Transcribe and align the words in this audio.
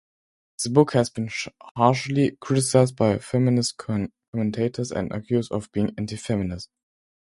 The 0.63 0.71
book 0.71 0.93
has 0.93 1.11
been 1.11 1.29
harshly 1.75 2.35
criticized 2.41 2.95
by 2.95 3.19
feminist 3.19 3.77
commentators 3.77 4.91
and 4.91 5.11
accused 5.11 5.51
of 5.51 5.71
being 5.73 5.93
anti-feminist. 5.95 6.69